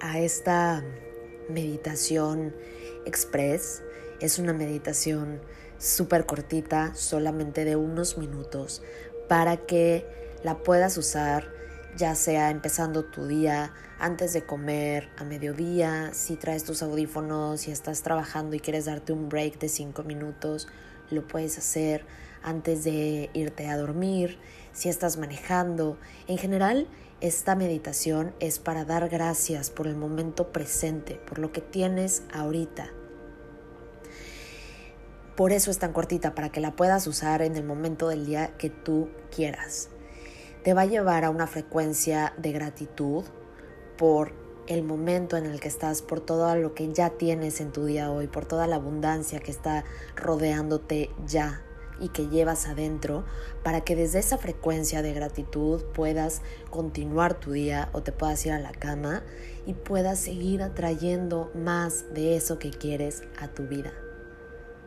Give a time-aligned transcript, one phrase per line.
[0.00, 0.82] A esta
[1.48, 2.52] meditación
[3.06, 3.84] express.
[4.20, 5.40] Es una meditación
[5.78, 8.82] súper cortita, solamente de unos minutos,
[9.28, 10.04] para que
[10.42, 11.52] la puedas usar
[11.96, 17.70] ya sea empezando tu día, antes de comer, a mediodía, si traes tus audífonos, si
[17.70, 20.66] estás trabajando y quieres darte un break de cinco minutos,
[21.10, 22.04] lo puedes hacer
[22.42, 24.38] antes de irte a dormir,
[24.72, 25.98] si estás manejando.
[26.26, 26.88] En general,
[27.20, 32.90] esta meditación es para dar gracias por el momento presente, por lo que tienes ahorita.
[35.36, 38.56] Por eso es tan cortita, para que la puedas usar en el momento del día
[38.58, 39.88] que tú quieras.
[40.64, 43.24] Te va a llevar a una frecuencia de gratitud
[43.96, 44.32] por
[44.66, 48.10] el momento en el que estás, por todo lo que ya tienes en tu día
[48.10, 49.84] hoy, por toda la abundancia que está
[50.14, 51.62] rodeándote ya
[52.00, 53.24] y que llevas adentro
[53.62, 58.52] para que desde esa frecuencia de gratitud puedas continuar tu día o te puedas ir
[58.52, 59.22] a la cama
[59.66, 63.92] y puedas seguir atrayendo más de eso que quieres a tu vida.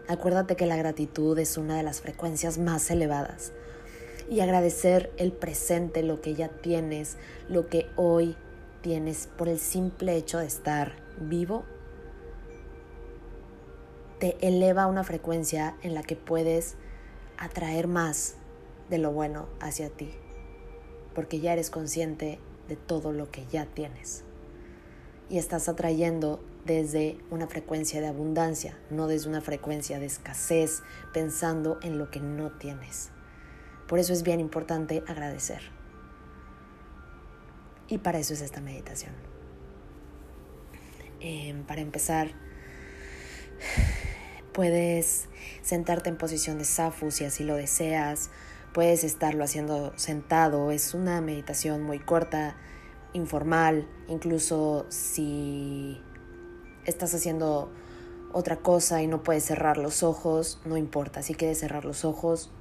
[0.08, 3.54] Acuérdate que la gratitud es una de las frecuencias más elevadas
[4.30, 8.36] y agradecer el presente, lo que ya tienes, lo que hoy
[8.82, 11.64] tienes por el simple hecho de estar vivo,
[14.20, 16.76] te eleva a una frecuencia en la que puedes
[17.44, 18.36] atraer más
[18.90, 20.10] de lo bueno hacia ti,
[21.14, 24.24] porque ya eres consciente de todo lo que ya tienes.
[25.30, 31.80] Y estás atrayendo desde una frecuencia de abundancia, no desde una frecuencia de escasez, pensando
[31.82, 33.10] en lo que no tienes.
[33.88, 35.62] Por eso es bien importante agradecer.
[37.90, 39.14] Y para eso es esta meditación.
[41.20, 42.32] Em, para empezar,
[44.54, 45.30] Puedes
[45.64, 48.30] sentarte en posición de Safu si así lo deseas.
[48.72, 50.70] Puedes estarlo haciendo sentado.
[50.72, 52.56] Es una meditación muy corta,
[53.14, 53.88] informal.
[54.08, 56.00] Incluso si
[56.86, 57.72] estás haciendo
[58.32, 61.24] otra cosa y no puedes cerrar los ojos, no importa.
[61.24, 62.52] Si quieres cerrar los ojos,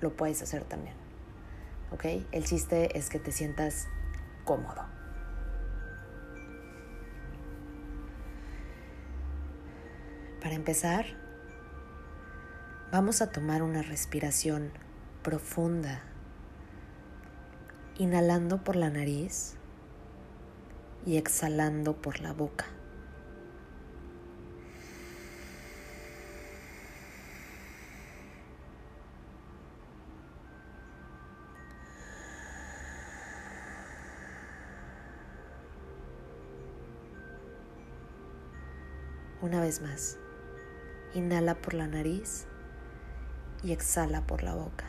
[0.00, 0.94] lo puedes hacer también.
[1.92, 2.04] ¿Ok?
[2.30, 3.88] El chiste es que te sientas
[4.44, 4.84] cómodo.
[10.40, 11.06] Para empezar,
[12.92, 14.72] Vamos a tomar una respiración
[15.22, 16.02] profunda,
[17.98, 19.54] inhalando por la nariz
[21.06, 22.66] y exhalando por la boca.
[39.40, 40.18] Una vez más,
[41.14, 42.48] inhala por la nariz
[43.62, 44.86] y exhala por la boca.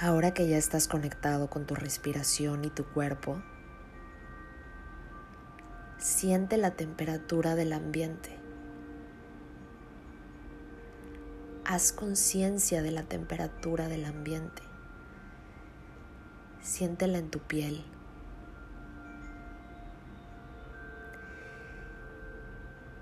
[0.00, 3.42] Ahora que ya estás conectado con tu respiración y tu cuerpo,
[5.98, 8.37] siente la temperatura del ambiente.
[11.70, 14.62] Haz conciencia de la temperatura del ambiente.
[16.62, 17.84] Siéntela en tu piel.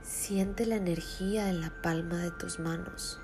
[0.02, 3.20] Siente la energía en la palma de tus manos.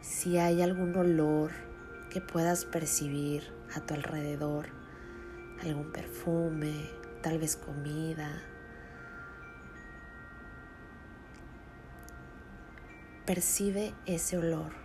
[0.00, 1.52] Si hay algún olor
[2.10, 4.83] que puedas percibir a tu alrededor,
[5.62, 6.90] algún perfume,
[7.22, 8.42] tal vez comida.
[13.26, 14.84] Percibe ese olor.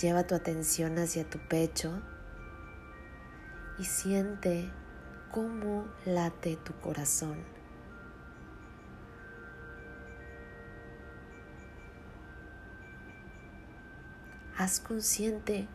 [0.00, 2.02] Lleva tu atención hacia tu pecho
[3.78, 4.68] y siente
[5.30, 7.61] cómo late tu corazón.
[14.62, 15.66] Haz consciente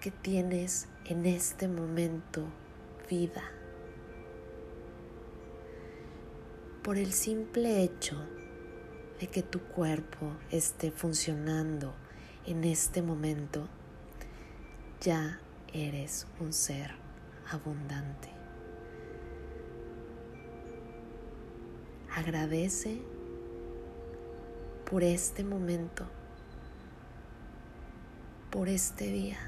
[0.00, 2.46] que tienes en este momento
[3.10, 3.42] vida.
[6.82, 8.16] Por el simple hecho
[9.20, 11.92] de que tu cuerpo esté funcionando
[12.46, 13.68] en este momento,
[15.02, 15.38] ya
[15.74, 16.92] eres un ser
[17.50, 18.30] abundante.
[22.16, 22.98] Agradece
[24.90, 26.06] por este momento
[28.52, 29.38] por este día.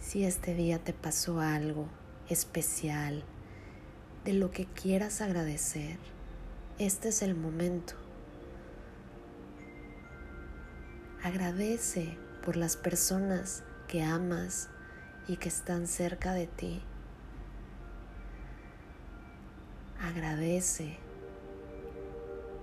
[0.00, 1.88] Si este día te pasó algo
[2.28, 3.24] especial,
[4.24, 5.98] de lo que quieras agradecer,
[6.78, 7.94] este es el momento.
[11.24, 14.70] Agradece por las personas que amas
[15.26, 16.80] y que están cerca de ti.
[20.00, 20.96] Agradece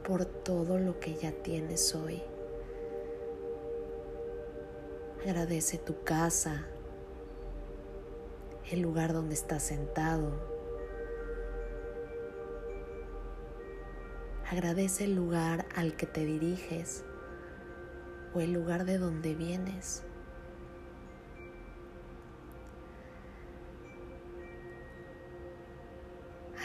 [0.07, 2.21] por todo lo que ya tienes hoy.
[5.21, 6.65] Agradece tu casa,
[8.71, 10.55] el lugar donde estás sentado.
[14.49, 17.03] Agradece el lugar al que te diriges
[18.33, 20.03] o el lugar de donde vienes.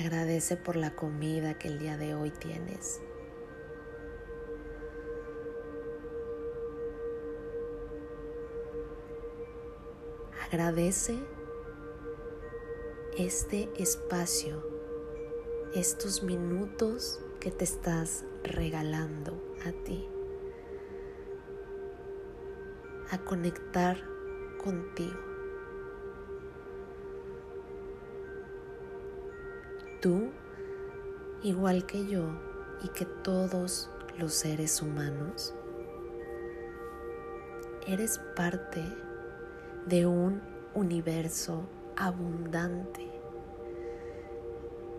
[0.00, 3.02] Agradece por la comida que el día de hoy tienes.
[10.46, 11.18] Agradece
[13.18, 14.66] este espacio,
[15.74, 20.08] estos minutos que te estás regalando a ti,
[23.10, 23.98] a conectar
[24.64, 25.29] contigo.
[30.00, 30.30] Tú,
[31.42, 32.24] igual que yo
[32.82, 35.54] y que todos los seres humanos,
[37.86, 38.82] eres parte
[39.84, 40.40] de un
[40.74, 43.10] universo abundante,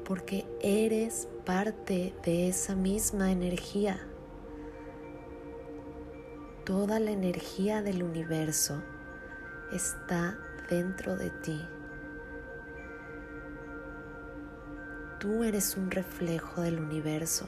[0.05, 3.99] porque eres parte de esa misma energía.
[6.63, 8.83] Toda la energía del universo
[9.73, 10.37] está
[10.69, 11.67] dentro de ti.
[15.21, 17.47] Tú eres un reflejo del universo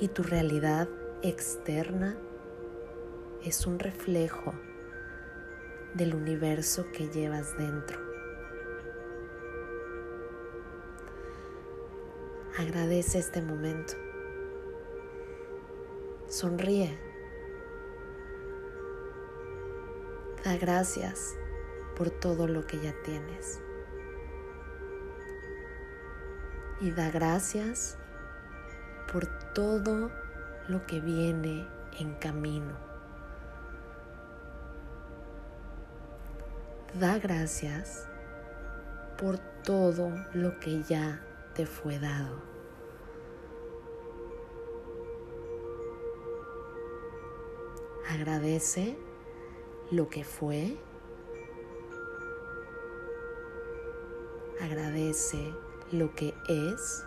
[0.00, 0.88] y tu realidad
[1.22, 2.18] externa
[3.44, 4.52] es un reflejo
[5.94, 8.00] del universo que llevas dentro.
[12.58, 13.92] Agradece este momento.
[16.26, 16.98] Sonríe.
[20.44, 21.36] Da gracias
[21.96, 23.62] por todo lo que ya tienes.
[26.82, 27.96] Y da gracias
[29.12, 29.24] por
[29.54, 30.10] todo
[30.66, 31.64] lo que viene
[32.00, 32.74] en camino.
[36.98, 38.08] Da gracias
[39.16, 41.24] por todo lo que ya
[41.54, 42.42] te fue dado.
[48.10, 48.98] Agradece
[49.92, 50.76] lo que fue.
[54.60, 55.54] Agradece
[55.92, 57.04] lo que es.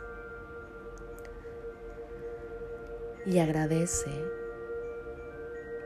[3.26, 4.12] Y agradece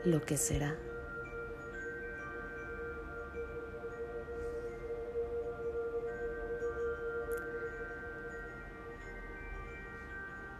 [0.04, 0.76] lo que será.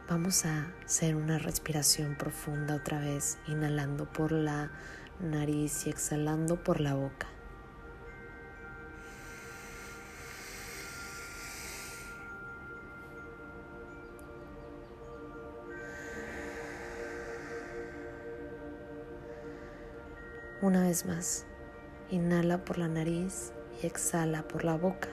[0.08, 4.72] Vamos a hacer una respiración profunda otra vez, inhalando por la
[5.20, 7.28] nariz y exhalando por la boca.
[20.70, 21.46] Una vez más,
[22.12, 25.08] inhala por la nariz y exhala por la boca.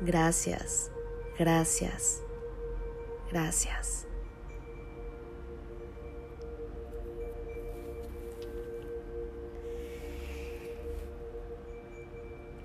[0.00, 0.90] Gracias,
[1.38, 2.22] gracias,
[3.30, 4.09] gracias.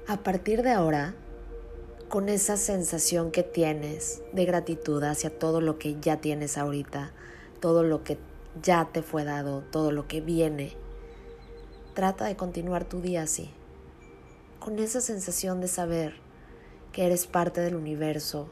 [0.07, 1.15] A partir de ahora,
[2.09, 7.11] con esa sensación que tienes de gratitud hacia todo lo que ya tienes ahorita,
[7.59, 8.19] todo lo que
[8.61, 10.73] ya te fue dado, todo lo que viene,
[11.95, 13.49] trata de continuar tu día así,
[14.59, 16.13] con esa sensación de saber
[16.91, 18.51] que eres parte del universo,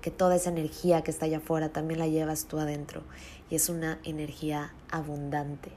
[0.00, 3.02] que toda esa energía que está allá afuera también la llevas tú adentro
[3.50, 5.72] y es una energía abundante.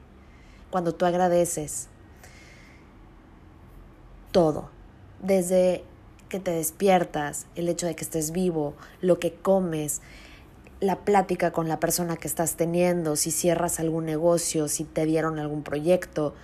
[0.70, 1.88] Cuando tú agradeces
[4.32, 4.75] todo,
[5.22, 5.84] desde
[6.30, 10.02] que te despiertas, el hecho de que estés vivo, lo que comes,
[10.80, 15.40] la plática con la persona que estás teniendo, si cierras algún negocio, si te dieron
[15.40, 16.36] algún proyecto,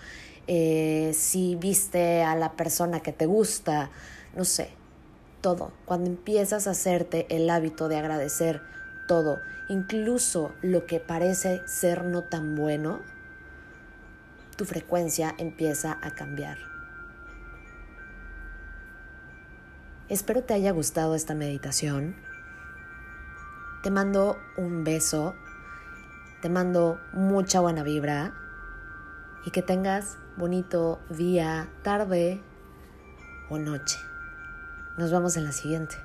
[0.47, 3.89] eh, si viste a la persona que te gusta,
[4.35, 4.69] no sé,
[5.41, 8.61] todo, cuando empiezas a hacerte el hábito de agradecer
[9.07, 13.01] todo, incluso lo que parece ser no tan bueno,
[14.55, 16.70] tu frecuencia empieza a cambiar.
[20.11, 22.17] Espero te haya gustado esta meditación.
[23.81, 25.35] Te mando un beso,
[26.41, 28.33] te mando mucha buena vibra
[29.45, 32.43] y que tengas bonito día, tarde
[33.49, 33.95] o noche.
[34.97, 35.95] Nos vemos en la siguiente.